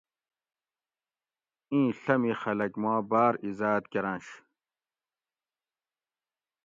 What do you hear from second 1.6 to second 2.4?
ایں ڷمی